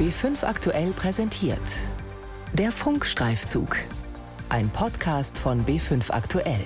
B5 0.00 0.44
aktuell 0.44 0.92
präsentiert. 0.92 1.60
Der 2.54 2.72
Funkstreifzug. 2.72 3.76
Ein 4.48 4.70
Podcast 4.70 5.36
von 5.36 5.66
B5 5.66 6.10
aktuell. 6.10 6.64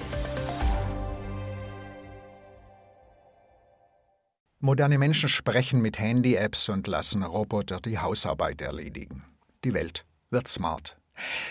Moderne 4.61 4.99
Menschen 4.99 5.29
sprechen 5.29 5.83
mit 5.83 5.99
Handy-Apps 5.99 6.69
und 6.69 6.87
lassen 6.87 7.25
Roboter 7.25 7.81
die 7.81 7.99
Hausarbeit 7.99 8.61
erledigen. 8.63 9.25
Die 9.65 9.75
Welt 9.75 10.07
wird 10.31 10.47
smart. 10.47 10.97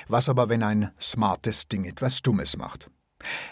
Was 0.07 0.29
aber, 0.29 0.47
wenn 0.47 0.63
ein 0.63 0.91
smartes 1.02 1.68
Ding 1.68 1.84
etwas 1.84 2.21
Dummes 2.21 2.55
macht? 2.55 2.89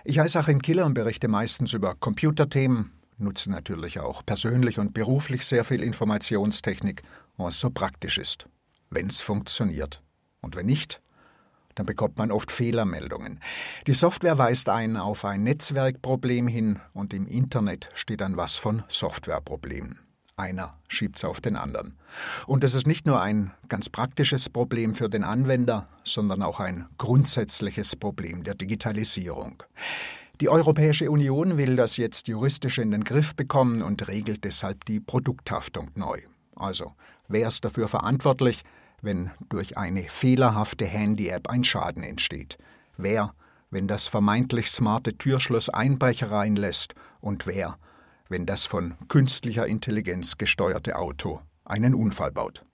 Ich 0.05 0.20
heiße 0.20 0.39
Achim 0.39 0.61
Killer 0.61 0.86
und 0.86 0.93
berichte 0.93 1.27
meistens 1.27 1.73
über 1.73 1.95
Computerthemen, 1.95 2.93
nutze 3.22 3.50
natürlich 3.50 4.00
auch 4.00 4.26
persönlich 4.26 4.80
und 4.80 4.94
beruflich 4.94 5.46
sehr 5.46 5.64
viel 5.64 5.82
Informationstechnik, 5.82 7.04
was 7.38 7.60
so 7.60 7.70
praktisch 7.70 8.18
ist, 8.18 8.48
wenn 8.90 9.08
es 9.08 9.22
funktioniert. 9.22 10.02
Und 10.41 10.55
wenn 10.55 10.66
nicht, 10.66 11.02
dann 11.76 11.86
bekommt 11.86 12.18
man 12.18 12.31
oft 12.31 12.52
Fehlermeldungen. 12.52 13.40
Die 13.88 13.94
Software 13.94 14.38
weist 14.38 14.70
einen 14.70 14.98
auf 14.98 15.23
ein 15.26 15.44
Netzwerkproblem 15.44 16.48
hin 16.48 16.80
und 16.94 17.14
im 17.14 17.28
Internet 17.28 17.90
steht 17.94 18.22
dann 18.22 18.38
was 18.38 18.58
von 18.58 18.84
Softwareproblemen. 18.88 20.00
Einer 20.38 20.80
schiebt's 20.88 21.23
auf 21.23 21.40
den 21.40 21.56
anderen. 21.56 21.98
Und 22.48 22.64
es 22.64 22.73
ist 22.73 22.88
nicht 22.88 23.06
nur 23.06 23.22
ein 23.22 23.52
ganz 23.67 23.90
praktisches 23.90 24.50
Problem 24.50 24.95
für 24.95 25.08
den 25.08 25.23
Anwender, 25.23 25.88
sondern 26.03 26.42
auch 26.42 26.59
ein 26.59 26.88
grundsätzliches 26.98 27.95
Problem 27.95 28.44
der 28.44 28.56
Digitalisierung. 28.56 29.64
Die 30.41 30.50
Europäische 30.50 31.12
Union 31.12 31.58
will 31.58 31.76
das 31.76 31.98
jetzt 31.98 32.27
juristisch 32.27 32.80
in 32.80 32.90
den 32.90 33.04
Griff 33.04 33.36
bekommen 33.36 33.84
und 33.84 34.08
regelt 34.08 34.44
deshalb 34.44 34.86
die 34.86 35.00
Produkthaftung 35.00 35.91
neu. 35.94 36.20
Also, 36.55 36.94
wer 37.27 37.48
ist 37.48 37.64
dafür 37.64 37.88
verantwortlich, 37.88 38.64
wenn 39.04 39.30
durch 39.50 39.77
eine 39.77 40.09
fehlerhafte 40.09 40.86
Handy-App 40.86 41.47
ein 41.47 41.64
Schaden 41.64 42.02
entsteht? 42.02 42.58
Wer, 42.97 43.36
wenn 43.69 43.88
das 43.88 44.08
vermeintlich 44.08 44.72
smarte 44.72 45.16
Türschloss 45.16 45.69
Einbrecher 45.69 46.31
reinlässt? 46.31 46.95
Und 47.19 47.45
wer, 47.45 47.78
wenn 48.28 48.47
das 48.47 48.66
von 48.66 48.95
künstlicher 49.09 49.67
Intelligenz 49.67 50.39
gesteuerte 50.39 50.95
Auto 50.95 51.42
einen 51.66 51.94
Unfall 51.94 52.31
baut. 52.31 52.66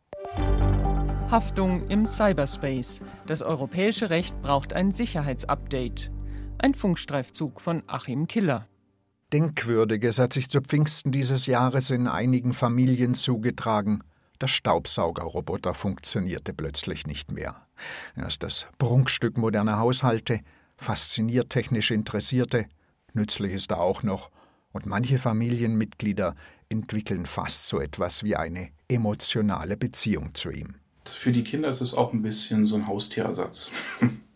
Haftung 1.29 1.89
im 1.89 2.07
Cyberspace. 2.07 3.01
Das 3.25 3.41
europäische 3.41 4.09
Recht 4.09 4.41
braucht 4.41 4.71
ein 4.71 4.93
Sicherheitsupdate. 4.93 6.11
Ein 6.59 6.73
Funkstreifzug 6.73 7.61
von 7.61 7.83
Achim 7.85 8.27
Killer. 8.27 8.67
Denkwürdiges 9.31 10.17
hat 10.17 10.33
sich 10.33 10.49
zu 10.49 10.61
Pfingsten 10.61 11.11
dieses 11.11 11.45
Jahres 11.45 11.91
in 11.91 12.07
einigen 12.07 12.53
Familien 12.53 13.13
zugetragen. 13.13 14.03
Der 14.41 14.47
Staubsaugerroboter 14.47 15.75
funktionierte 15.75 16.53
plötzlich 16.53 17.05
nicht 17.05 17.31
mehr. 17.31 17.67
Er 18.15 18.27
ist 18.27 18.41
das 18.41 18.65
Prunkstück 18.79 19.37
moderner 19.37 19.77
Haushalte, 19.77 20.39
fasziniert 20.77 21.51
technisch 21.51 21.91
Interessierte. 21.91 22.65
Nützlich 23.13 23.53
ist 23.53 23.71
er 23.71 23.79
auch 23.79 24.01
noch 24.01 24.31
und 24.71 24.87
manche 24.87 25.19
Familienmitglieder 25.19 26.35
entwickeln 26.69 27.27
fast 27.27 27.67
so 27.67 27.79
etwas 27.79 28.23
wie 28.23 28.35
eine 28.35 28.69
emotionale 28.87 29.77
Beziehung 29.77 30.33
zu 30.33 30.49
ihm. 30.49 30.75
Für 31.05 31.31
die 31.31 31.43
Kinder 31.43 31.69
ist 31.69 31.81
es 31.81 31.93
auch 31.93 32.13
ein 32.13 32.21
bisschen 32.21 32.65
so 32.65 32.75
ein 32.75 32.87
Haustierersatz. 32.87 33.71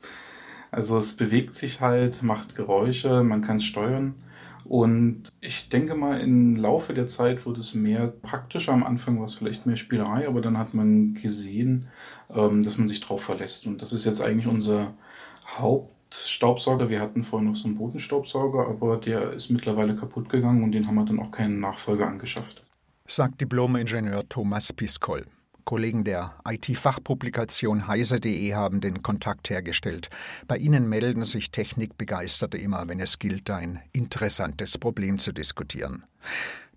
also 0.71 0.97
es 0.97 1.17
bewegt 1.17 1.53
sich 1.53 1.81
halt, 1.81 2.23
macht 2.23 2.55
Geräusche, 2.55 3.23
man 3.23 3.41
kann 3.41 3.57
es 3.57 3.65
steuern. 3.65 4.15
Und 4.63 5.23
ich 5.41 5.67
denke 5.67 5.95
mal, 5.95 6.21
im 6.21 6.55
Laufe 6.55 6.93
der 6.93 7.07
Zeit 7.07 7.45
wird 7.45 7.57
es 7.57 7.73
mehr 7.73 8.07
praktischer. 8.07 8.71
Am 8.71 8.83
Anfang 8.83 9.17
war 9.19 9.25
es 9.25 9.33
vielleicht 9.33 9.65
mehr 9.65 9.75
Spielerei, 9.75 10.27
aber 10.27 10.39
dann 10.39 10.57
hat 10.57 10.73
man 10.73 11.13
gesehen, 11.13 11.89
ähm, 12.33 12.63
dass 12.63 12.77
man 12.77 12.87
sich 12.87 13.01
drauf 13.01 13.23
verlässt. 13.23 13.67
Und 13.67 13.81
das 13.81 13.91
ist 13.91 14.05
jetzt 14.05 14.21
eigentlich 14.21 14.47
unser 14.47 14.93
Haupt 15.59 15.91
Staubsauger. 16.13 16.89
Wir 16.89 17.01
hatten 17.01 17.23
vorher 17.23 17.49
noch 17.49 17.55
so 17.55 17.67
einen 17.67 17.77
Bodenstaubsauger, 17.77 18.67
aber 18.67 18.97
der 18.97 19.31
ist 19.31 19.49
mittlerweile 19.49 19.95
kaputt 19.95 20.29
gegangen 20.29 20.63
und 20.63 20.71
den 20.73 20.87
haben 20.87 20.95
wir 20.95 21.05
dann 21.05 21.19
auch 21.19 21.31
keinen 21.31 21.59
Nachfolger 21.59 22.07
angeschafft. 22.07 22.63
Sagt 23.07 23.41
Diplom-Ingenieur 23.41 24.27
Thomas 24.29 24.71
Piskoll. 24.73 25.25
Kollegen 25.65 26.03
der 26.03 26.33
IT-Fachpublikation 26.47 27.87
heise.de 27.87 28.53
haben 28.53 28.81
den 28.81 29.01
Kontakt 29.01 29.49
hergestellt. 29.49 30.09
Bei 30.47 30.57
ihnen 30.57 30.89
melden 30.89 31.23
sich 31.23 31.51
Technikbegeisterte 31.51 32.57
immer, 32.57 32.87
wenn 32.87 32.99
es 32.99 33.19
gilt, 33.19 33.49
ein 33.49 33.79
interessantes 33.93 34.77
Problem 34.77 35.19
zu 35.19 35.31
diskutieren. 35.31 36.05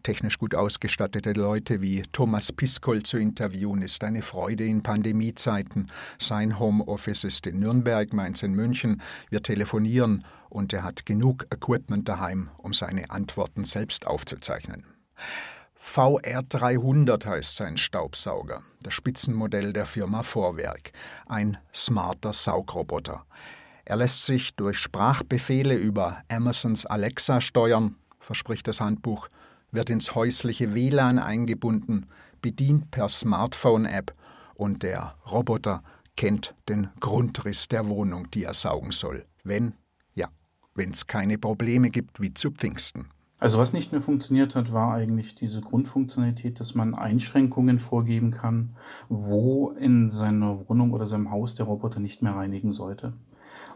Technisch 0.05 0.39
gut 0.39 0.55
ausgestattete 0.55 1.33
Leute 1.33 1.81
wie 1.81 2.03
Thomas 2.13 2.53
Piskol 2.53 3.03
zu 3.03 3.17
interviewen, 3.17 3.81
ist 3.81 4.05
eine 4.05 4.21
Freude 4.21 4.65
in 4.67 4.83
Pandemiezeiten. 4.83 5.91
Sein 6.19 6.59
Homeoffice 6.59 7.25
ist 7.25 7.47
in 7.47 7.59
Nürnberg, 7.61 8.13
meins 8.13 8.43
in 8.43 8.53
München. 8.53 9.01
Wir 9.31 9.43
telefonieren 9.43 10.25
und 10.51 10.75
er 10.75 10.83
hat 10.83 11.07
genug 11.07 11.47
Equipment 11.51 12.07
daheim, 12.07 12.51
um 12.59 12.75
seine 12.75 13.11
Antworten 13.11 13.65
selbst 13.65 14.07
aufzuzeichnen. 14.07 14.85
VR300 15.85 17.25
heißt 17.27 17.57
sein 17.57 17.77
Staubsauger, 17.77 18.63
das 18.83 18.95
Spitzenmodell 18.95 19.73
der 19.73 19.87
Firma 19.87 20.23
Vorwerk, 20.25 20.93
ein 21.27 21.59
smarter 21.73 22.33
Saugroboter. 22.33 23.25
Er 23.85 23.97
lässt 23.97 24.25
sich 24.25 24.57
durch 24.57 24.79
Sprachbefehle 24.79 25.77
über 25.77 26.23
Amazons 26.29 26.85
Alexa 26.87 27.41
steuern, 27.41 27.97
verspricht 28.19 28.67
das 28.67 28.81
Handbuch, 28.81 29.29
wird 29.71 29.91
ins 29.91 30.15
häusliche 30.17 30.75
WLAN 30.75 31.19
eingebunden, 31.19 32.07
bedient 32.41 32.91
per 32.91 33.09
Smartphone-App 33.09 34.15
und 34.55 34.83
der 34.83 35.15
Roboter 35.31 35.85
kennt 36.17 36.57
den 36.69 36.89
Grundriss 36.99 37.69
der 37.69 37.87
Wohnung, 37.87 38.31
die 38.31 38.45
er 38.45 38.55
saugen 38.55 38.91
soll. 38.91 39.27
Wenn, 39.45 39.75
ja, 40.15 40.29
wenn 40.75 40.91
es 40.91 41.07
keine 41.07 41.39
Probleme 41.39 41.91
gibt 41.91 42.21
wie 42.21 42.33
zu 42.35 42.51
Pfingsten. 42.51 43.11
Also 43.45 43.59
was 43.59 43.75
nicht 43.75 43.93
mehr 43.93 44.01
funktioniert 44.01 44.55
hat, 44.55 44.73
war 44.73 44.95
eigentlich 44.95 45.35
diese 45.35 45.61
Grundfunktionalität, 45.61 46.61
dass 46.61 46.75
man 46.75 46.95
Einschränkungen 46.95 47.79
vorgeben 47.79 48.31
kann, 48.31 48.75
wo 49.11 49.69
in 49.73 50.11
seiner 50.11 50.67
Wohnung 50.67 50.93
oder 50.93 51.07
seinem 51.07 51.31
Haus 51.31 51.55
der 51.55 51.67
Roboter 51.67 52.01
nicht 52.01 52.23
mehr 52.23 52.35
reinigen 52.35 52.73
sollte. 52.73 53.13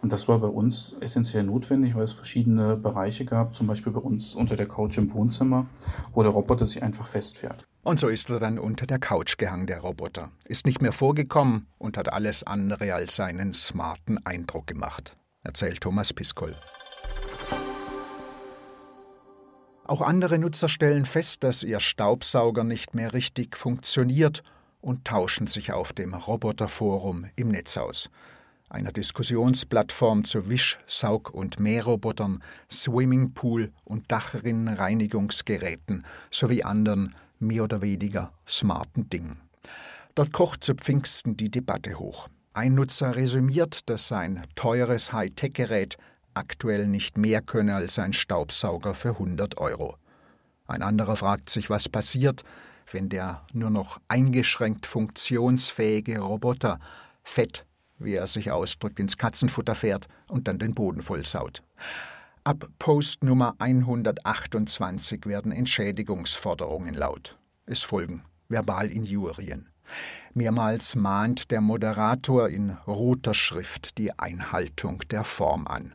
Und 0.00 0.10
das 0.10 0.26
war 0.26 0.38
bei 0.38 0.48
uns 0.48 0.96
essentiell 1.00 1.42
notwendig, 1.42 1.94
weil 1.94 2.04
es 2.04 2.12
verschiedene 2.12 2.78
Bereiche 2.78 3.26
gab, 3.26 3.54
zum 3.54 3.66
Beispiel 3.66 3.92
bei 3.92 4.00
uns 4.00 4.34
unter 4.34 4.56
der 4.56 4.68
Couch 4.68 4.96
im 4.96 5.12
Wohnzimmer, 5.12 5.66
wo 6.14 6.22
der 6.22 6.32
Roboter 6.32 6.64
sich 6.64 6.82
einfach 6.82 7.06
festfährt. 7.06 7.62
Und 7.82 8.00
so 8.00 8.08
ist 8.08 8.30
er 8.30 8.40
dann 8.40 8.58
unter 8.58 8.86
der 8.86 8.98
Couch 8.98 9.36
gehangen, 9.36 9.66
der 9.66 9.80
Roboter. 9.80 10.30
Ist 10.46 10.64
nicht 10.64 10.80
mehr 10.80 10.92
vorgekommen 10.92 11.66
und 11.76 11.98
hat 11.98 12.10
alles 12.10 12.42
andere 12.42 12.94
als 12.94 13.16
seinen 13.16 13.52
smarten 13.52 14.16
Eindruck 14.24 14.66
gemacht, 14.66 15.14
erzählt 15.42 15.82
Thomas 15.82 16.14
Piskol. 16.14 16.54
Auch 19.88 20.02
andere 20.02 20.38
Nutzer 20.38 20.68
stellen 20.68 21.06
fest, 21.06 21.42
dass 21.42 21.62
ihr 21.62 21.80
Staubsauger 21.80 22.62
nicht 22.62 22.94
mehr 22.94 23.14
richtig 23.14 23.56
funktioniert 23.56 24.42
und 24.82 25.06
tauschen 25.06 25.46
sich 25.46 25.72
auf 25.72 25.94
dem 25.94 26.12
Roboterforum 26.12 27.24
im 27.36 27.48
Netz 27.48 27.76
aus 27.78 28.10
einer 28.70 28.92
Diskussionsplattform 28.92 30.24
zu 30.24 30.50
Wisch-, 30.50 30.78
Saug- 30.86 31.30
und 31.30 31.58
Mährobotern, 31.58 32.42
Swimmingpool- 32.70 33.72
und 33.84 34.12
Dachrinnenreinigungsgeräten 34.12 36.04
sowie 36.30 36.64
anderen 36.64 37.14
mehr 37.38 37.64
oder 37.64 37.80
weniger 37.80 38.34
smarten 38.46 39.08
Dingen. 39.08 39.40
Dort 40.14 40.34
kocht 40.34 40.62
zu 40.64 40.74
Pfingsten 40.74 41.38
die 41.38 41.50
Debatte 41.50 41.98
hoch. 41.98 42.28
Ein 42.52 42.74
Nutzer 42.74 43.16
resümiert, 43.16 43.88
dass 43.88 44.08
sein 44.08 44.42
teures 44.54 45.14
Hightech-Gerät 45.14 45.96
aktuell 46.38 46.86
nicht 46.86 47.18
mehr 47.18 47.42
könne 47.42 47.74
als 47.74 47.98
ein 47.98 48.12
Staubsauger 48.12 48.94
für 48.94 49.10
100 49.10 49.58
Euro. 49.58 49.96
Ein 50.66 50.82
anderer 50.82 51.16
fragt 51.16 51.50
sich, 51.50 51.68
was 51.68 51.88
passiert, 51.88 52.44
wenn 52.90 53.08
der 53.08 53.44
nur 53.52 53.70
noch 53.70 54.00
eingeschränkt 54.08 54.86
funktionsfähige 54.86 56.20
Roboter 56.20 56.78
Fett 57.22 57.66
wie 57.98 58.14
er 58.14 58.26
sich 58.26 58.50
ausdrückt, 58.50 59.00
ins 59.00 59.16
Katzenfutter 59.16 59.74
fährt 59.74 60.08
und 60.28 60.48
dann 60.48 60.58
den 60.58 60.74
Boden 60.74 61.02
vollsaut. 61.02 61.62
Ab 62.44 62.68
Post 62.78 63.24
Nummer 63.24 63.54
128 63.58 65.26
werden 65.26 65.52
Entschädigungsforderungen 65.52 66.94
laut. 66.94 67.38
Es 67.66 67.82
folgen 67.82 68.22
Verbalinjurien. 68.48 69.68
Mehrmals 70.34 70.94
mahnt 70.94 71.50
der 71.50 71.60
Moderator 71.60 72.48
in 72.48 72.70
roter 72.86 73.34
Schrift 73.34 73.98
die 73.98 74.16
Einhaltung 74.18 75.00
der 75.10 75.24
Form 75.24 75.66
an. 75.66 75.94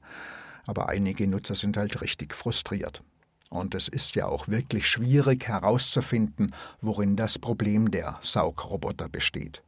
Aber 0.66 0.90
einige 0.90 1.28
Nutzer 1.28 1.56
sind 1.56 1.78
halt 1.78 2.02
richtig 2.02 2.36
frustriert. 2.36 3.04
Und 3.50 3.76
es 3.76 3.88
ist 3.88 4.16
ja 4.16 4.26
auch 4.26 4.48
wirklich 4.48 4.88
schwierig 4.88 5.48
herauszufinden, 5.48 6.56
worin 6.82 7.16
das 7.16 7.38
Problem 7.38 7.92
der 7.92 8.18
Saugroboter 8.22 9.10
besteht. 9.10 9.62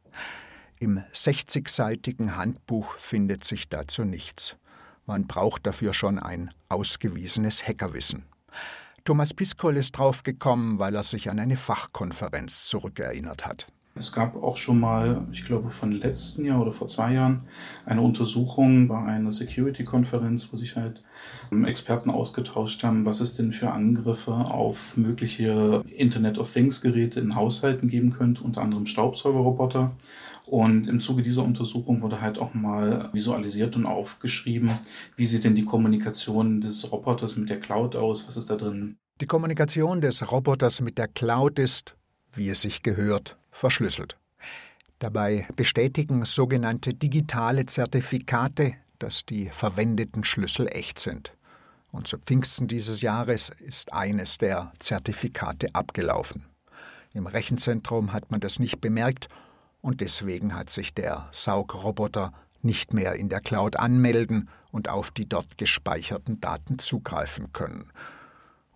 Im 0.78 1.02
60-seitigen 1.14 2.36
Handbuch 2.36 2.94
findet 2.98 3.44
sich 3.44 3.68
dazu 3.68 4.04
nichts. 4.04 4.56
Man 5.06 5.26
braucht 5.26 5.66
dafür 5.66 5.94
schon 5.94 6.18
ein 6.18 6.52
ausgewiesenes 6.68 7.66
Hackerwissen. 7.66 8.26
Thomas 9.04 9.32
Piskol 9.32 9.76
ist 9.76 9.92
draufgekommen, 9.92 10.80
weil 10.80 10.96
er 10.96 11.04
sich 11.04 11.30
an 11.30 11.38
eine 11.38 11.56
Fachkonferenz 11.56 12.66
zurückerinnert 12.66 13.46
hat. 13.46 13.68
Es 13.98 14.12
gab 14.12 14.42
auch 14.42 14.58
schon 14.58 14.78
mal, 14.78 15.26
ich 15.32 15.44
glaube 15.44 15.70
von 15.70 15.90
letzten 15.90 16.44
Jahr 16.44 16.60
oder 16.60 16.70
vor 16.70 16.86
zwei 16.86 17.14
Jahren, 17.14 17.44
eine 17.86 18.02
Untersuchung 18.02 18.88
bei 18.88 18.98
einer 18.98 19.32
Security-Konferenz, 19.32 20.48
wo 20.52 20.58
sich 20.58 20.76
halt 20.76 21.02
ähm, 21.50 21.64
Experten 21.64 22.10
ausgetauscht 22.10 22.84
haben, 22.84 23.06
was 23.06 23.20
es 23.20 23.32
denn 23.32 23.52
für 23.52 23.72
Angriffe 23.72 24.32
auf 24.32 24.98
mögliche 24.98 25.82
Internet 25.88 26.38
of 26.38 26.52
Things-Geräte 26.52 27.20
in 27.20 27.34
Haushalten 27.34 27.88
geben 27.88 28.12
könnte, 28.12 28.44
unter 28.44 28.60
anderem 28.60 28.84
Staubsaugerroboter. 28.84 29.92
Und 30.44 30.86
im 30.86 31.00
Zuge 31.00 31.22
dieser 31.22 31.42
Untersuchung 31.42 32.02
wurde 32.02 32.20
halt 32.20 32.38
auch 32.38 32.54
mal 32.54 33.08
visualisiert 33.14 33.76
und 33.76 33.86
aufgeschrieben, 33.86 34.70
wie 35.16 35.26
sieht 35.26 35.44
denn 35.44 35.54
die 35.54 35.64
Kommunikation 35.64 36.60
des 36.60 36.92
Roboters 36.92 37.36
mit 37.36 37.48
der 37.48 37.60
Cloud 37.60 37.96
aus, 37.96 38.28
was 38.28 38.36
ist 38.36 38.50
da 38.50 38.56
drin. 38.56 38.98
Die 39.22 39.26
Kommunikation 39.26 40.02
des 40.02 40.30
Roboters 40.30 40.82
mit 40.82 40.98
der 40.98 41.08
Cloud 41.08 41.58
ist, 41.58 41.96
wie 42.34 42.50
es 42.50 42.60
sich 42.60 42.82
gehört, 42.82 43.38
verschlüsselt. 43.56 44.16
Dabei 44.98 45.46
bestätigen 45.56 46.24
sogenannte 46.24 46.94
digitale 46.94 47.66
Zertifikate, 47.66 48.74
dass 48.98 49.26
die 49.26 49.50
verwendeten 49.50 50.24
Schlüssel 50.24 50.68
echt 50.68 50.98
sind. 50.98 51.34
Und 51.92 52.06
zu 52.06 52.18
Pfingsten 52.18 52.66
dieses 52.66 53.00
Jahres 53.00 53.50
ist 53.58 53.92
eines 53.92 54.38
der 54.38 54.72
Zertifikate 54.78 55.74
abgelaufen. 55.74 56.46
Im 57.12 57.26
Rechenzentrum 57.26 58.12
hat 58.12 58.30
man 58.30 58.40
das 58.40 58.58
nicht 58.58 58.80
bemerkt 58.80 59.28
und 59.80 60.00
deswegen 60.00 60.54
hat 60.54 60.68
sich 60.70 60.94
der 60.94 61.28
Saugroboter 61.30 62.32
nicht 62.62 62.92
mehr 62.92 63.14
in 63.14 63.28
der 63.28 63.40
Cloud 63.40 63.76
anmelden 63.76 64.48
und 64.72 64.88
auf 64.88 65.10
die 65.10 65.28
dort 65.28 65.56
gespeicherten 65.56 66.40
Daten 66.40 66.78
zugreifen 66.78 67.52
können. 67.52 67.90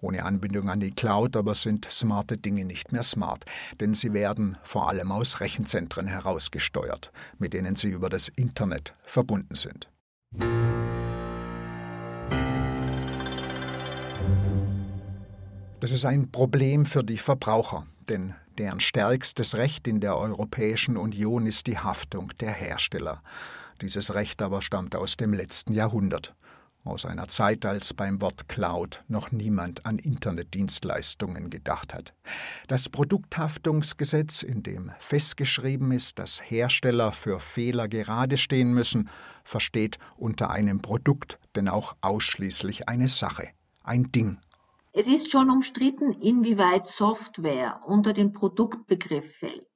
Ohne 0.01 0.25
Anbindung 0.25 0.71
an 0.71 0.81
die 0.81 0.93
Cloud 0.93 1.37
aber 1.37 1.55
sind 1.55 1.87
smarte 1.91 2.39
Dinge 2.39 2.65
nicht 2.65 2.93
mehr 2.93 3.03
smart, 3.03 3.45
denn 3.81 3.93
sie 3.93 4.13
werden 4.13 4.57
vor 4.63 4.89
allem 4.89 5.13
aus 5.13 5.41
Rechenzentren 5.41 6.07
herausgesteuert, 6.07 7.13
mit 7.39 7.53
denen 7.53 7.77
sie 7.77 7.89
über 7.89 8.09
das 8.09 8.29
Internet 8.29 8.95
verbunden 9.03 9.55
sind. 9.55 9.89
Das 15.81 15.93
ist 15.93 16.05
ein 16.05 16.31
Problem 16.31 16.85
für 16.85 17.03
die 17.03 17.19
Verbraucher, 17.19 17.87
denn 18.09 18.35
deren 18.59 18.81
stärkstes 18.81 19.55
Recht 19.55 19.87
in 19.87 20.01
der 20.01 20.17
Europäischen 20.17 20.97
Union 20.97 21.47
ist 21.47 21.67
die 21.67 21.79
Haftung 21.79 22.33
der 22.41 22.53
Hersteller. 22.53 23.23
Dieses 23.81 24.13
Recht 24.15 24.43
aber 24.43 24.61
stammt 24.61 24.95
aus 24.95 25.17
dem 25.17 25.33
letzten 25.33 25.73
Jahrhundert 25.73 26.35
aus 26.85 27.05
einer 27.05 27.29
Zeit, 27.29 27.67
als 27.67 27.95
beim 27.95 28.21
Wort 28.21 28.49
Cloud 28.49 29.03
noch 29.09 29.33
niemand 29.33 29.87
an 29.87 29.99
Internetdienstleistungen 29.99 31.51
gedacht 31.51 31.95
hat. 31.95 32.15
Das 32.69 32.89
Produkthaftungsgesetz, 32.89 34.43
in 34.43 34.63
dem 34.63 34.91
festgeschrieben 34.99 35.93
ist, 35.93 36.19
dass 36.19 36.41
Hersteller 36.43 37.13
für 37.13 37.41
Fehler 37.41 37.89
gerade 37.89 38.39
stehen 38.39 38.73
müssen, 38.73 39.09
versteht 39.45 39.99
unter 40.17 40.51
einem 40.51 40.81
Produkt 40.81 41.39
denn 41.57 41.69
auch 41.69 41.97
ausschließlich 42.01 42.89
eine 42.89 43.09
Sache, 43.09 43.49
ein 43.83 44.11
Ding. 44.13 44.39
Es 44.93 45.07
ist 45.07 45.31
schon 45.31 45.51
umstritten, 45.51 46.13
inwieweit 46.21 46.89
Software 46.89 47.81
unter 47.87 48.13
den 48.13 48.33
Produktbegriff 48.33 49.37
fällt. 49.37 49.70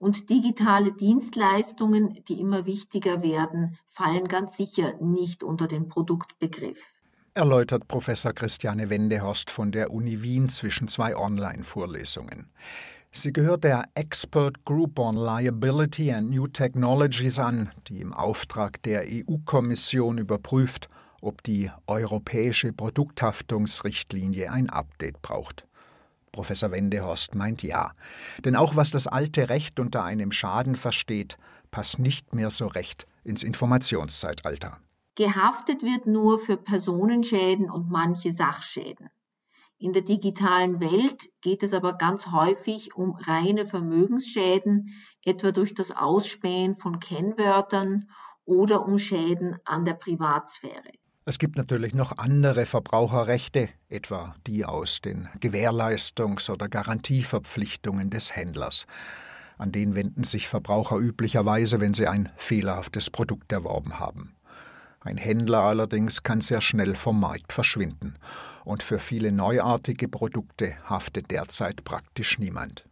Und 0.00 0.30
digitale 0.30 0.92
Dienstleistungen, 0.92 2.24
die 2.26 2.40
immer 2.40 2.64
wichtiger 2.64 3.22
werden, 3.22 3.76
fallen 3.86 4.28
ganz 4.28 4.56
sicher 4.56 4.94
nicht 4.98 5.44
unter 5.44 5.68
den 5.68 5.90
Produktbegriff. 5.90 6.94
Erläutert 7.34 7.86
Professor 7.86 8.32
Christiane 8.32 8.88
Wendehorst 8.88 9.50
von 9.50 9.72
der 9.72 9.92
Uni 9.92 10.22
Wien 10.22 10.48
zwischen 10.48 10.88
zwei 10.88 11.14
Online-Vorlesungen. 11.14 12.48
Sie 13.12 13.30
gehört 13.30 13.62
der 13.62 13.84
Expert 13.94 14.64
Group 14.64 14.98
on 14.98 15.16
Liability 15.16 16.10
and 16.10 16.30
New 16.30 16.46
Technologies 16.46 17.38
an, 17.38 17.70
die 17.88 18.00
im 18.00 18.14
Auftrag 18.14 18.82
der 18.84 19.04
EU-Kommission 19.06 20.16
überprüft, 20.16 20.88
ob 21.20 21.42
die 21.42 21.70
europäische 21.86 22.72
Produkthaftungsrichtlinie 22.72 24.50
ein 24.50 24.70
Update 24.70 25.20
braucht. 25.20 25.66
Professor 26.32 26.70
Wendehorst 26.70 27.34
meint 27.34 27.62
ja. 27.62 27.92
Denn 28.44 28.56
auch 28.56 28.76
was 28.76 28.90
das 28.90 29.06
alte 29.06 29.48
Recht 29.48 29.80
unter 29.80 30.04
einem 30.04 30.32
Schaden 30.32 30.76
versteht, 30.76 31.36
passt 31.70 31.98
nicht 31.98 32.34
mehr 32.34 32.50
so 32.50 32.66
recht 32.66 33.06
ins 33.24 33.42
Informationszeitalter. 33.42 34.78
Gehaftet 35.16 35.82
wird 35.82 36.06
nur 36.06 36.38
für 36.38 36.56
Personenschäden 36.56 37.70
und 37.70 37.90
manche 37.90 38.32
Sachschäden. 38.32 39.10
In 39.78 39.92
der 39.92 40.02
digitalen 40.02 40.78
Welt 40.80 41.30
geht 41.40 41.62
es 41.62 41.72
aber 41.72 41.94
ganz 41.94 42.26
häufig 42.26 42.94
um 42.94 43.14
reine 43.14 43.66
Vermögensschäden, 43.66 44.94
etwa 45.24 45.52
durch 45.52 45.74
das 45.74 45.90
Ausspähen 45.90 46.74
von 46.74 47.00
Kennwörtern 47.00 48.10
oder 48.44 48.86
um 48.86 48.98
Schäden 48.98 49.56
an 49.64 49.86
der 49.86 49.94
Privatsphäre. 49.94 50.92
Es 51.26 51.38
gibt 51.38 51.56
natürlich 51.56 51.94
noch 51.94 52.16
andere 52.16 52.64
Verbraucherrechte, 52.64 53.68
etwa 53.88 54.34
die 54.46 54.64
aus 54.64 55.00
den 55.00 55.28
Gewährleistungs- 55.38 56.50
oder 56.50 56.68
Garantieverpflichtungen 56.68 58.10
des 58.10 58.34
Händlers. 58.34 58.86
An 59.58 59.70
den 59.70 59.94
wenden 59.94 60.24
sich 60.24 60.48
Verbraucher 60.48 60.96
üblicherweise, 60.96 61.78
wenn 61.80 61.92
sie 61.92 62.06
ein 62.06 62.30
fehlerhaftes 62.36 63.10
Produkt 63.10 63.52
erworben 63.52 64.00
haben. 64.00 64.34
Ein 65.00 65.18
Händler 65.18 65.60
allerdings 65.60 66.22
kann 66.22 66.40
sehr 66.40 66.62
schnell 66.62 66.96
vom 66.96 67.20
Markt 67.20 67.52
verschwinden, 67.52 68.14
und 68.64 68.82
für 68.82 68.98
viele 68.98 69.32
neuartige 69.32 70.08
Produkte 70.08 70.74
haftet 70.88 71.30
derzeit 71.30 71.84
praktisch 71.84 72.38
niemand. 72.38 72.89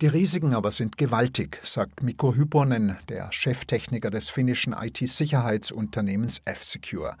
Die 0.00 0.06
Risiken 0.06 0.54
aber 0.54 0.70
sind 0.70 0.96
gewaltig, 0.96 1.60
sagt 1.62 2.02
Mikko 2.02 2.34
Hyponen, 2.34 2.96
der 3.10 3.30
Cheftechniker 3.32 4.08
des 4.08 4.30
finnischen 4.30 4.72
IT-Sicherheitsunternehmens 4.72 6.40
F-Secure. 6.46 7.18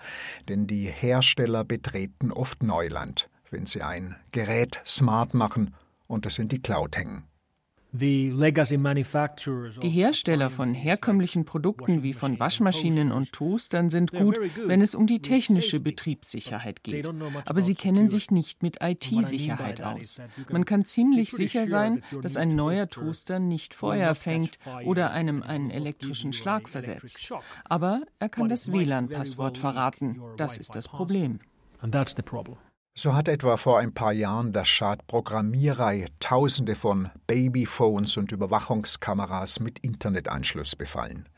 Denn 0.48 0.66
die 0.66 0.84
Hersteller 0.84 1.62
betreten 1.62 2.32
oft 2.32 2.62
Neuland, 2.62 3.28
wenn 3.50 3.66
sie 3.66 3.82
ein 3.82 4.16
Gerät 4.32 4.80
smart 4.86 5.34
machen 5.34 5.74
und 6.06 6.24
es 6.24 6.38
in 6.38 6.48
die 6.48 6.62
Cloud 6.62 6.96
hängen. 6.96 7.24
Die 7.92 8.30
Hersteller 9.88 10.50
von 10.50 10.74
herkömmlichen 10.74 11.44
Produkten 11.44 12.02
wie 12.02 12.12
von 12.12 12.38
Waschmaschinen 12.38 13.10
und 13.10 13.32
Toastern 13.32 13.90
sind 13.90 14.12
gut, 14.12 14.38
wenn 14.64 14.80
es 14.80 14.94
um 14.94 15.06
die 15.08 15.20
technische 15.20 15.80
Betriebssicherheit 15.80 16.84
geht. 16.84 17.08
Aber 17.46 17.60
sie 17.60 17.74
kennen 17.74 18.08
sich 18.08 18.30
nicht 18.30 18.62
mit 18.62 18.78
IT-Sicherheit 18.80 19.82
aus. 19.82 20.20
Man 20.50 20.64
kann 20.64 20.84
ziemlich 20.84 21.32
sicher 21.32 21.66
sein, 21.66 22.02
dass 22.22 22.36
ein 22.36 22.54
neuer 22.54 22.88
Toaster 22.88 23.40
nicht 23.40 23.74
Feuer 23.74 24.14
fängt 24.14 24.58
oder 24.84 25.10
einem 25.10 25.42
einen 25.42 25.70
elektrischen 25.70 26.32
Schlag 26.32 26.68
versetzt. 26.68 27.32
Aber 27.64 28.02
er 28.20 28.28
kann 28.28 28.48
das 28.48 28.70
WLAN-Passwort 28.70 29.58
verraten. 29.58 30.20
Das 30.36 30.56
ist 30.58 30.76
das 30.76 30.86
Problem. 30.86 31.40
And 31.80 31.92
that's 31.92 32.14
the 32.14 32.22
problem. 32.22 32.58
So 32.94 33.14
hat 33.14 33.28
etwa 33.28 33.56
vor 33.56 33.78
ein 33.78 33.94
paar 33.94 34.12
Jahren 34.12 34.52
der 34.52 34.64
Schad 34.64 35.06
Programmierei 35.06 36.08
Tausende 36.18 36.74
von 36.74 37.08
Babyphones 37.28 38.16
und 38.16 38.32
Überwachungskameras 38.32 39.60
mit 39.60 39.78
Internetanschluss 39.78 40.74
befallen. 40.74 41.28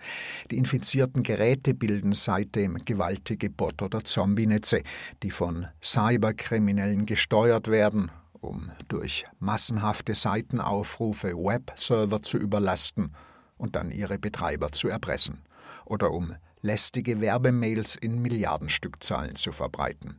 Die 0.50 0.56
infizierten 0.56 1.22
Geräte 1.22 1.74
bilden 1.74 2.14
seitdem 2.14 2.82
gewaltige 2.86 3.50
Bot- 3.50 3.82
oder 3.82 4.02
Zombienetze, 4.02 4.82
die 5.22 5.30
von 5.30 5.66
Cyberkriminellen 5.82 7.04
gesteuert 7.04 7.68
werden, 7.68 8.10
um 8.40 8.72
durch 8.88 9.26
massenhafte 9.38 10.14
Seitenaufrufe 10.14 11.36
Webserver 11.36 12.22
zu 12.22 12.38
überlasten 12.38 13.14
und 13.58 13.76
dann 13.76 13.90
ihre 13.90 14.18
Betreiber 14.18 14.72
zu 14.72 14.88
erpressen 14.88 15.42
oder 15.84 16.12
um 16.12 16.34
lästige 16.62 17.20
Werbemails 17.20 17.94
in 17.94 18.22
Milliardenstückzahlen 18.22 19.36
zu 19.36 19.52
verbreiten. 19.52 20.18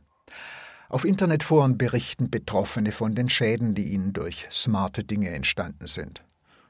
Auf 0.88 1.04
Internetforen 1.04 1.78
berichten 1.78 2.30
Betroffene 2.30 2.92
von 2.92 3.14
den 3.14 3.28
Schäden, 3.28 3.74
die 3.74 3.92
ihnen 3.92 4.12
durch 4.12 4.46
smarte 4.50 5.02
Dinge 5.02 5.30
entstanden 5.30 5.86
sind. 5.86 6.24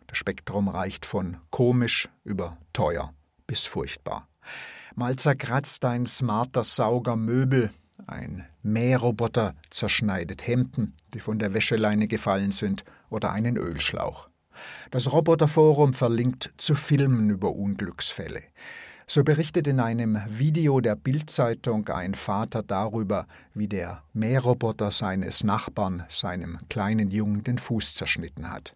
Das 0.07 0.19
Spektrum 0.19 0.69
reicht 0.69 1.07
von 1.07 1.39
komisch 1.51 2.09
über 2.25 2.57
teuer 2.73 3.13
bis 3.47 3.67
furchtbar. 3.67 4.29
Mal 4.95 5.17
zerkratzt 5.17 5.85
ein 5.85 6.07
smarter 6.07 6.65
Sauger 6.65 7.17
Möbel, 7.17 7.71
ein 8.07 8.47
Mähroboter 8.63 9.55
zerschneidet 9.71 10.47
Hemden, 10.47 10.95
die 11.13 11.21
von 11.21 11.39
der 11.39 11.53
Wäscheleine 11.53 12.07
gefallen 12.07 12.53
sind, 12.53 12.85
oder 13.11 13.33
einen 13.33 13.57
Ölschlauch. 13.57 14.29
Das 14.91 15.13
Roboterforum 15.13 15.95
verlinkt 15.95 16.53
zu 16.57 16.75
Filmen 16.75 17.31
über 17.31 17.53
Unglücksfälle. 17.55 18.43
So 19.07 19.23
berichtet 19.23 19.67
in 19.67 19.81
einem 19.81 20.19
Video 20.29 20.81
der 20.81 20.97
Bildzeitung 20.97 21.89
ein 21.89 22.15
Vater 22.15 22.63
darüber, 22.63 23.27
wie 23.53 23.69
der 23.69 24.03
Mähroboter 24.15 24.91
seines 24.91 25.45
Nachbarn 25.45 26.05
seinem 26.09 26.59
kleinen 26.69 27.11
Jungen 27.11 27.45
den 27.45 27.59
Fuß 27.59 27.95
zerschnitten 27.95 28.51
hat. 28.51 28.75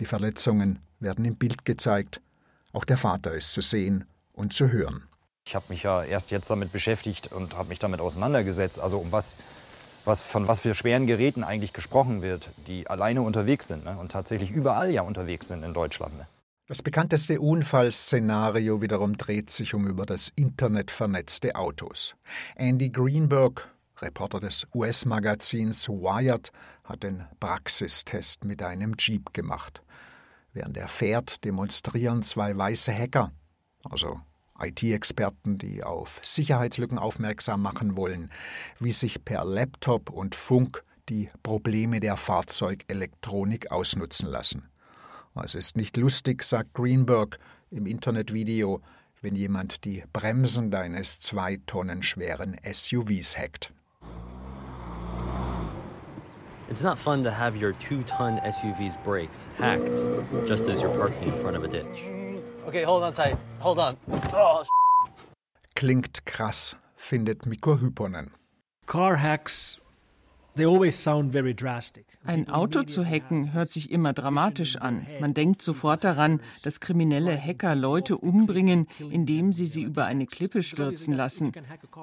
Die 0.00 0.06
Verletzungen 0.06 0.78
werden 0.98 1.24
im 1.24 1.36
Bild 1.36 1.64
gezeigt, 1.64 2.20
auch 2.72 2.84
der 2.84 2.96
Vater 2.96 3.32
ist 3.32 3.52
zu 3.52 3.60
sehen 3.60 4.04
und 4.32 4.52
zu 4.52 4.70
hören. 4.70 5.04
Ich 5.46 5.54
habe 5.54 5.66
mich 5.68 5.82
ja 5.82 6.04
erst 6.04 6.30
jetzt 6.30 6.48
damit 6.48 6.72
beschäftigt 6.72 7.32
und 7.32 7.56
habe 7.56 7.68
mich 7.68 7.78
damit 7.78 8.00
auseinandergesetzt, 8.00 8.80
also 8.80 8.98
um 8.98 9.12
was 9.12 9.36
was, 10.04 10.20
von 10.20 10.48
was 10.48 10.60
für 10.60 10.74
schweren 10.74 11.06
Geräten 11.06 11.44
eigentlich 11.44 11.72
gesprochen 11.72 12.22
wird, 12.22 12.48
die 12.66 12.88
alleine 12.88 13.22
unterwegs 13.22 13.68
sind 13.68 13.84
ne? 13.84 13.96
und 13.98 14.12
tatsächlich 14.12 14.50
überall 14.50 14.90
ja 14.90 15.02
unterwegs 15.02 15.48
sind 15.48 15.62
in 15.62 15.74
Deutschland. 15.74 16.16
Ne? 16.16 16.26
Das 16.70 16.82
bekannteste 16.82 17.40
Unfallszenario 17.40 18.80
wiederum 18.80 19.16
dreht 19.16 19.50
sich 19.50 19.74
um 19.74 19.88
über 19.88 20.06
das 20.06 20.30
Internet 20.36 20.92
vernetzte 20.92 21.56
Autos. 21.56 22.14
Andy 22.54 22.90
Greenberg, 22.90 23.68
Reporter 23.98 24.38
des 24.38 24.68
US-Magazins 24.72 25.88
Wired, 25.88 26.52
hat 26.84 27.02
den 27.02 27.24
Praxistest 27.40 28.44
mit 28.44 28.62
einem 28.62 28.94
Jeep 28.96 29.32
gemacht. 29.32 29.82
Während 30.52 30.76
er 30.76 30.86
fährt, 30.86 31.44
demonstrieren 31.44 32.22
zwei 32.22 32.56
weiße 32.56 32.94
Hacker, 32.96 33.32
also 33.90 34.20
IT-Experten, 34.60 35.58
die 35.58 35.82
auf 35.82 36.20
Sicherheitslücken 36.22 37.00
aufmerksam 37.00 37.62
machen 37.62 37.96
wollen, 37.96 38.30
wie 38.78 38.92
sich 38.92 39.24
per 39.24 39.44
Laptop 39.44 40.08
und 40.08 40.36
Funk 40.36 40.84
die 41.08 41.30
Probleme 41.42 41.98
der 41.98 42.16
Fahrzeugelektronik 42.16 43.72
ausnutzen 43.72 44.28
lassen. 44.28 44.70
Es 45.34 45.54
ist 45.54 45.76
nicht 45.76 45.96
lustig, 45.96 46.42
sagt 46.42 46.74
Greenberg 46.74 47.38
im 47.70 47.86
Internetvideo, 47.86 48.82
wenn 49.22 49.36
jemand 49.36 49.84
die 49.84 50.04
Bremsen 50.12 50.70
deines 50.70 51.20
zwei 51.20 51.58
Tonnen 51.66 52.02
schweren 52.02 52.56
SUVs 52.64 53.36
hackt. 53.36 53.72
It's 56.68 56.82
not 56.82 56.98
fun 56.98 57.24
to 57.24 57.30
have 57.30 57.56
your 57.56 57.72
two-ton 57.72 58.40
SUV's 58.44 58.96
brakes 58.98 59.48
hacked 59.58 59.92
just 60.46 60.68
as 60.68 60.80
you're 60.80 60.94
parking 60.94 61.28
in 61.28 61.36
front 61.36 61.56
of 61.56 61.64
a 61.64 61.68
ditch. 61.68 62.06
Okay, 62.66 62.84
hold 62.84 63.02
on 63.02 63.12
tight. 63.12 63.36
Hold 63.60 63.78
on. 63.78 63.96
Oh. 64.32 64.64
Klingt 65.74 66.24
krass, 66.26 66.76
findet 66.96 67.44
Mikko 67.46 67.76
Hyponen. 67.76 68.30
Car 68.86 69.16
hacks 69.16 69.80
ein 72.24 72.48
Auto 72.48 72.82
zu 72.82 73.04
hacken 73.04 73.52
hört 73.52 73.68
sich 73.68 73.90
immer 73.90 74.12
dramatisch 74.12 74.76
an. 74.76 75.06
Man 75.20 75.34
denkt 75.34 75.62
sofort 75.62 76.04
daran, 76.04 76.40
dass 76.62 76.80
kriminelle 76.80 77.38
Hacker 77.40 77.74
Leute 77.74 78.16
umbringen, 78.16 78.86
indem 78.98 79.52
sie 79.52 79.66
sie 79.66 79.82
über 79.82 80.04
eine 80.06 80.26
Klippe 80.26 80.62
stürzen 80.62 81.14
lassen. 81.14 81.52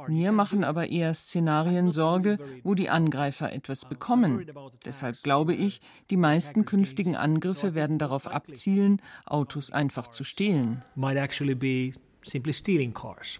Mir 0.07 0.31
machen 0.31 0.63
aber 0.63 0.89
eher 0.89 1.13
Szenarien 1.13 1.91
Sorge, 1.91 2.37
wo 2.63 2.73
die 2.73 2.89
Angreifer 2.89 3.51
etwas 3.51 3.85
bekommen. 3.85 4.45
Deshalb 4.85 5.21
glaube 5.23 5.53
ich, 5.53 5.81
die 6.09 6.17
meisten 6.17 6.65
künftigen 6.65 7.15
Angriffe 7.15 7.75
werden 7.75 7.99
darauf 7.99 8.27
abzielen, 8.27 9.01
Autos 9.25 9.71
einfach 9.71 10.07
zu 10.07 10.23
stehlen. 10.23 10.83
Might 10.95 11.17
actually 11.17 11.55
be 11.55 11.91
simply 12.23 12.53
stealing 12.53 12.93
cars. 12.93 13.39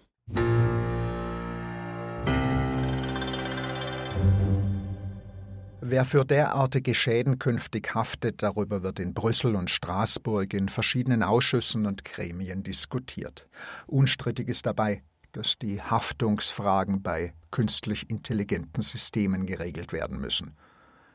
Wer 5.90 6.04
für 6.04 6.26
derartige 6.26 6.94
Schäden 6.94 7.38
künftig 7.38 7.94
haftet, 7.94 8.42
darüber 8.42 8.82
wird 8.82 8.98
in 8.98 9.14
Brüssel 9.14 9.56
und 9.56 9.70
Straßburg 9.70 10.52
in 10.52 10.68
verschiedenen 10.68 11.22
Ausschüssen 11.22 11.86
und 11.86 12.04
Gremien 12.04 12.62
diskutiert. 12.62 13.48
Unstrittig 13.86 14.48
ist 14.48 14.66
dabei, 14.66 15.02
dass 15.32 15.58
die 15.58 15.80
Haftungsfragen 15.80 17.02
bei 17.02 17.32
künstlich 17.50 18.10
intelligenten 18.10 18.82
Systemen 18.82 19.46
geregelt 19.46 19.94
werden 19.94 20.20
müssen. 20.20 20.58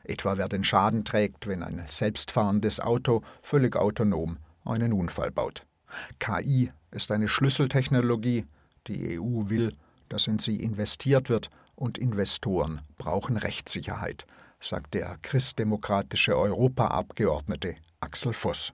Etwa 0.02 0.38
wer 0.38 0.48
den 0.48 0.64
Schaden 0.64 1.04
trägt, 1.04 1.46
wenn 1.46 1.62
ein 1.62 1.84
selbstfahrendes 1.86 2.80
Auto 2.80 3.22
völlig 3.42 3.76
autonom 3.76 4.38
einen 4.64 4.92
Unfall 4.92 5.30
baut. 5.30 5.64
KI 6.18 6.72
ist 6.90 7.12
eine 7.12 7.28
Schlüsseltechnologie. 7.28 8.44
Die 8.88 9.20
EU 9.20 9.48
will, 9.48 9.72
dass 10.08 10.26
in 10.26 10.40
sie 10.40 10.56
investiert 10.56 11.28
wird, 11.28 11.48
und 11.76 11.98
Investoren 11.98 12.80
brauchen 12.98 13.36
Rechtssicherheit 13.36 14.26
sagt 14.64 14.94
der 14.94 15.18
christdemokratische 15.22 16.36
Europaabgeordnete 16.36 17.76
Axel 18.00 18.32
Voss. 18.32 18.72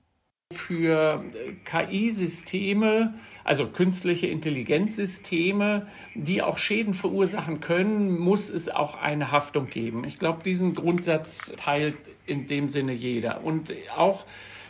Für 0.52 1.22
KI-Systeme, 1.64 3.14
also 3.44 3.68
künstliche 3.68 4.26
Intelligenzsysteme, 4.26 5.86
die 6.16 6.42
auch 6.42 6.58
Schäden 6.58 6.92
verursachen 6.92 7.60
können, 7.60 8.18
muss 8.18 8.48
es 8.48 8.68
auch 8.68 9.00
eine 9.00 9.30
Haftung 9.30 9.68
geben. 9.70 10.04
Ich 10.04 10.18
glaube, 10.18 10.42
diesen 10.42 10.74
Grundsatz 10.74 11.52
teilt 11.56 11.96
in 12.26 12.48
dem 12.48 12.68
Sinne 12.68 12.92
jeder. 12.92 13.44
Und 13.44 13.72
auch 13.96 14.26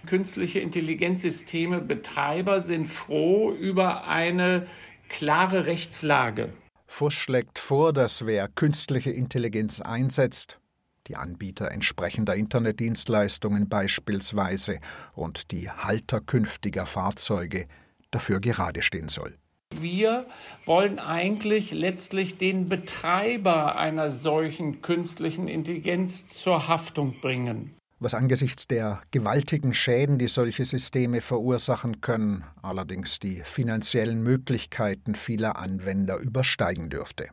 künstliche 0.07 0.59
Intelligenzsysteme 0.59 1.81
Betreiber 1.81 2.61
sind 2.61 2.87
froh 2.87 3.51
über 3.51 4.07
eine 4.07 4.67
klare 5.09 5.65
Rechtslage. 5.65 6.53
Voss 6.87 7.15
schlägt 7.15 7.59
vor, 7.59 7.95
dass 7.95 8.27
wer 8.27 8.49
künstliche 8.49 9.11
Intelligenz 9.11 9.81
einsetzt, 9.81 10.60
die 11.07 11.17
Anbieter 11.17 11.71
entsprechender 11.71 12.35
Internetdienstleistungen 12.35 13.69
beispielsweise 13.69 14.81
und 15.15 15.51
die 15.51 15.71
Halter 15.71 16.21
künftiger 16.21 16.87
Fahrzeuge 16.87 17.67
dafür 18.11 18.41
gerade 18.41 18.83
stehen 18.83 19.09
soll. 19.09 19.37
Wir 19.79 20.27
wollen 20.65 20.99
eigentlich 20.99 21.71
letztlich 21.71 22.39
den 22.39 22.69
Betreiber 22.69 23.77
einer 23.77 24.11
solchen 24.11 24.83
künstlichen 24.83 25.47
Intelligenz 25.47 26.27
zur 26.27 26.67
Haftung 26.67 27.21
bringen. 27.21 27.75
Was 28.01 28.15
angesichts 28.15 28.67
der 28.67 29.03
gewaltigen 29.11 29.75
Schäden, 29.75 30.19
die 30.19 30.27
solche 30.27 30.65
Systeme 30.65 31.21
verursachen 31.21 32.01
können, 32.01 32.45
allerdings 32.63 33.19
die 33.19 33.43
finanziellen 33.45 34.23
Möglichkeiten 34.23 35.15
vieler 35.15 35.57
Anwender 35.57 36.17
übersteigen 36.17 36.89
dürfte. 36.89 37.29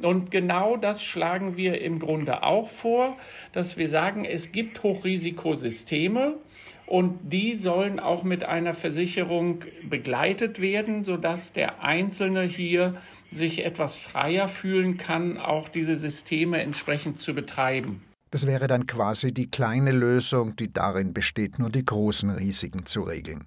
Und 0.00 0.30
genau 0.30 0.76
das 0.76 1.02
schlagen 1.02 1.56
wir 1.56 1.80
im 1.80 1.98
Grunde 1.98 2.42
auch 2.42 2.68
vor, 2.68 3.16
dass 3.52 3.76
wir 3.76 3.88
sagen, 3.88 4.24
es 4.24 4.50
gibt 4.50 4.82
Hochrisikosysteme 4.82 6.38
und 6.86 7.18
die 7.32 7.56
sollen 7.56 8.00
auch 8.00 8.24
mit 8.24 8.44
einer 8.44 8.74
Versicherung 8.74 9.64
begleitet 9.88 10.60
werden, 10.60 11.04
sodass 11.04 11.52
der 11.52 11.82
Einzelne 11.82 12.42
hier 12.42 12.94
sich 13.30 13.64
etwas 13.64 13.94
freier 13.94 14.48
fühlen 14.48 14.96
kann, 14.96 15.38
auch 15.38 15.68
diese 15.68 15.96
Systeme 15.96 16.60
entsprechend 16.62 17.18
zu 17.18 17.34
betreiben. 17.34 18.02
Das 18.30 18.46
wäre 18.46 18.66
dann 18.66 18.86
quasi 18.86 19.32
die 19.32 19.50
kleine 19.50 19.92
Lösung, 19.92 20.56
die 20.56 20.72
darin 20.72 21.12
besteht, 21.12 21.58
nur 21.58 21.68
die 21.68 21.84
großen 21.84 22.30
Risiken 22.30 22.86
zu 22.86 23.02
regeln. 23.02 23.44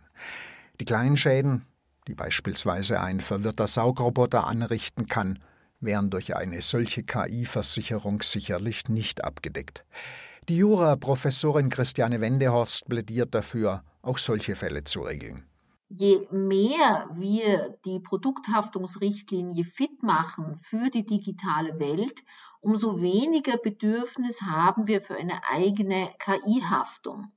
Die 0.79 0.85
kleinen 0.85 1.17
Schäden, 1.17 1.63
die 2.07 2.13
beispielsweise 2.13 3.01
ein 3.01 3.19
verwirrter 3.19 3.65
Saugroboter 3.65 4.45
anrichten 4.45 5.07
kann, 5.07 5.39
wären 5.85 6.09
durch 6.09 6.35
eine 6.35 6.61
solche 6.61 7.03
KI-Versicherung 7.03 8.21
sicherlich 8.21 8.89
nicht 8.89 9.23
abgedeckt. 9.23 9.85
Die 10.49 10.57
Jura-Professorin 10.57 11.69
Christiane 11.69 12.21
Wendehorst 12.21 12.87
plädiert 12.87 13.33
dafür, 13.33 13.83
auch 14.01 14.17
solche 14.17 14.55
Fälle 14.55 14.83
zu 14.83 15.01
regeln. 15.01 15.43
Je 15.89 16.27
mehr 16.31 17.07
wir 17.13 17.77
die 17.85 17.99
Produkthaftungsrichtlinie 17.99 19.63
fit 19.63 20.03
machen 20.03 20.57
für 20.57 20.89
die 20.89 21.05
digitale 21.05 21.79
Welt, 21.79 22.23
umso 22.59 22.99
weniger 23.01 23.57
Bedürfnis 23.57 24.41
haben 24.41 24.87
wir 24.87 25.01
für 25.01 25.15
eine 25.15 25.41
eigene 25.49 26.09
KI-Haftung. 26.19 27.31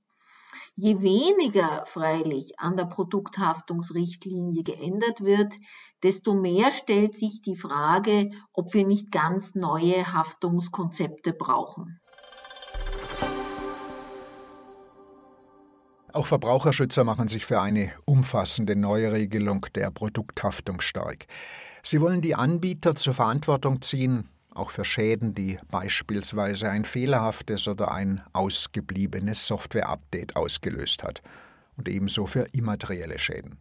Je 0.80 1.02
weniger 1.02 1.84
freilich 1.86 2.60
an 2.60 2.76
der 2.76 2.84
Produkthaftungsrichtlinie 2.84 4.62
geändert 4.62 5.22
wird, 5.22 5.56
desto 6.04 6.34
mehr 6.34 6.70
stellt 6.70 7.16
sich 7.16 7.42
die 7.42 7.56
Frage, 7.56 8.30
ob 8.52 8.72
wir 8.74 8.86
nicht 8.86 9.10
ganz 9.10 9.56
neue 9.56 10.12
Haftungskonzepte 10.12 11.32
brauchen. 11.32 12.00
Auch 16.12 16.28
Verbraucherschützer 16.28 17.02
machen 17.02 17.26
sich 17.26 17.44
für 17.44 17.60
eine 17.60 17.90
umfassende 18.04 18.76
Neuregelung 18.76 19.66
der 19.74 19.90
Produkthaftung 19.90 20.80
stark. 20.80 21.26
Sie 21.82 22.00
wollen 22.00 22.20
die 22.20 22.36
Anbieter 22.36 22.94
zur 22.94 23.14
Verantwortung 23.14 23.82
ziehen, 23.82 24.28
auch 24.58 24.70
für 24.70 24.84
Schäden, 24.84 25.34
die 25.34 25.58
beispielsweise 25.70 26.70
ein 26.70 26.84
fehlerhaftes 26.84 27.68
oder 27.68 27.92
ein 27.92 28.20
ausgebliebenes 28.32 29.46
Software-Update 29.46 30.36
ausgelöst 30.36 31.02
hat, 31.02 31.22
und 31.76 31.88
ebenso 31.88 32.26
für 32.26 32.46
immaterielle 32.52 33.18
Schäden. 33.18 33.58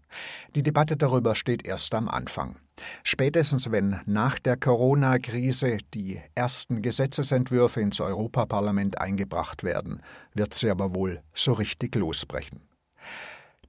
Die 0.56 0.64
Debatte 0.64 0.98
darüber 0.98 1.36
steht 1.36 1.68
erst 1.68 1.94
am 1.94 2.10
Anfang. 2.10 2.58
Spätestens 3.04 3.72
wenn 3.72 4.00
nach 4.06 4.40
der 4.40 4.58
Corona-Krise 4.58 5.78
die 5.94 6.20
ersten 6.36 6.82
Gesetzesentwürfe 6.82 7.80
ins 7.80 8.02
Europaparlament 8.02 9.00
eingebracht 9.00 9.64
werden, 9.64 10.02
wird 10.34 10.54
sie 10.54 10.70
aber 10.70 10.96
wohl 10.96 11.22
so 11.34 11.54
richtig 11.54 11.96
losbrechen. 11.96 12.62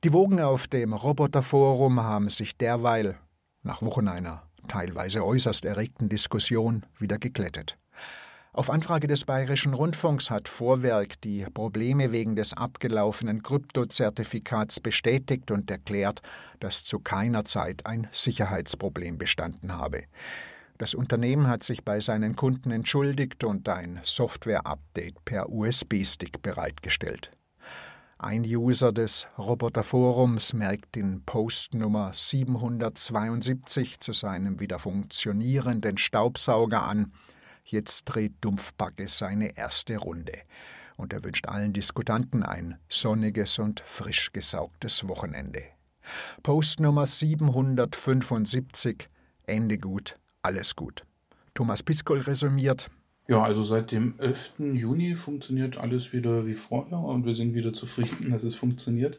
Die 0.04 0.12
Wogen 0.12 0.40
auf 0.40 0.66
dem 0.66 0.92
Roboterforum 0.92 2.00
haben 2.00 2.28
sich 2.28 2.56
derweil, 2.56 3.18
nach 3.62 3.82
Wochen 3.82 4.08
einer 4.08 4.47
teilweise 4.66 5.24
äußerst 5.24 5.64
erregten 5.64 6.08
Diskussion 6.08 6.84
wieder 6.98 7.18
geglättet. 7.18 7.78
Auf 8.52 8.70
Anfrage 8.70 9.06
des 9.06 9.24
Bayerischen 9.24 9.72
Rundfunks 9.72 10.30
hat 10.30 10.48
Vorwerk 10.48 11.20
die 11.20 11.46
Probleme 11.54 12.10
wegen 12.10 12.34
des 12.34 12.54
abgelaufenen 12.54 13.42
Kryptozertifikats 13.42 14.80
bestätigt 14.80 15.52
und 15.52 15.70
erklärt, 15.70 16.22
dass 16.58 16.82
zu 16.82 16.98
keiner 16.98 17.44
Zeit 17.44 17.86
ein 17.86 18.08
Sicherheitsproblem 18.10 19.16
bestanden 19.16 19.76
habe. 19.76 20.04
Das 20.78 20.94
Unternehmen 20.94 21.46
hat 21.46 21.62
sich 21.62 21.84
bei 21.84 22.00
seinen 22.00 22.34
Kunden 22.36 22.70
entschuldigt 22.70 23.44
und 23.44 23.68
ein 23.68 24.00
Software-Update 24.02 25.24
per 25.24 25.50
USB-Stick 25.50 26.42
bereitgestellt. 26.42 27.30
Ein 28.20 28.42
User 28.42 28.90
des 28.90 29.28
Roboterforums 29.38 30.52
merkt 30.52 30.96
in 30.96 31.22
Post 31.24 31.74
Nummer 31.74 32.10
772 32.12 34.00
zu 34.00 34.12
seinem 34.12 34.58
wieder 34.58 34.80
funktionierenden 34.80 35.98
Staubsauger 35.98 36.82
an, 36.82 37.12
jetzt 37.64 38.06
dreht 38.06 38.32
Dumpfbacke 38.40 39.06
seine 39.06 39.56
erste 39.56 39.98
Runde. 39.98 40.32
Und 40.96 41.12
er 41.12 41.22
wünscht 41.22 41.46
allen 41.46 41.72
Diskutanten 41.72 42.42
ein 42.42 42.76
sonniges 42.88 43.60
und 43.60 43.84
frisch 43.86 44.32
gesaugtes 44.32 45.06
Wochenende. 45.06 45.62
Post 46.42 46.80
Nummer 46.80 47.06
775 47.06 49.08
Ende 49.46 49.78
gut, 49.78 50.16
alles 50.42 50.74
gut. 50.74 51.04
Thomas 51.54 51.84
Piskol 51.84 52.22
resümiert. 52.22 52.90
Ja, 53.30 53.42
also 53.42 53.62
seit 53.62 53.92
dem 53.92 54.14
11. 54.18 54.54
Juni 54.58 55.14
funktioniert 55.14 55.76
alles 55.76 56.14
wieder 56.14 56.46
wie 56.46 56.54
vorher 56.54 56.98
und 56.98 57.26
wir 57.26 57.34
sind 57.34 57.52
wieder 57.54 57.74
zufrieden, 57.74 58.30
dass 58.30 58.42
es 58.42 58.54
funktioniert. 58.54 59.18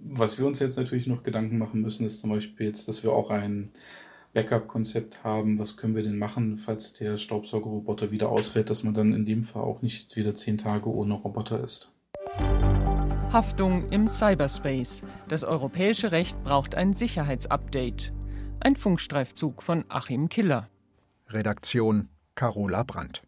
Was 0.00 0.38
wir 0.38 0.46
uns 0.46 0.60
jetzt 0.60 0.78
natürlich 0.78 1.08
noch 1.08 1.24
Gedanken 1.24 1.58
machen 1.58 1.80
müssen, 1.80 2.06
ist 2.06 2.20
zum 2.20 2.30
Beispiel 2.30 2.66
jetzt, 2.66 2.86
dass 2.86 3.02
wir 3.02 3.12
auch 3.12 3.30
ein 3.30 3.72
Backup-Konzept 4.34 5.24
haben. 5.24 5.58
Was 5.58 5.76
können 5.76 5.96
wir 5.96 6.04
denn 6.04 6.16
machen, 6.16 6.56
falls 6.56 6.92
der 6.92 7.16
Staubsaugerroboter 7.16 8.12
wieder 8.12 8.28
ausfällt, 8.28 8.70
dass 8.70 8.84
man 8.84 8.94
dann 8.94 9.12
in 9.12 9.24
dem 9.26 9.42
Fall 9.42 9.62
auch 9.62 9.82
nicht 9.82 10.14
wieder 10.16 10.32
zehn 10.36 10.56
Tage 10.56 10.88
ohne 10.88 11.14
Roboter 11.14 11.60
ist. 11.62 11.90
Haftung 13.32 13.88
im 13.90 14.06
Cyberspace. 14.06 15.02
Das 15.26 15.42
europäische 15.42 16.12
Recht 16.12 16.40
braucht 16.44 16.76
ein 16.76 16.94
Sicherheitsupdate. 16.94 18.12
Ein 18.60 18.76
Funkstreifzug 18.76 19.62
von 19.62 19.84
Achim 19.88 20.28
Killer. 20.28 20.68
Redaktion 21.28 22.08
Carola 22.36 22.84
Brandt. 22.84 23.22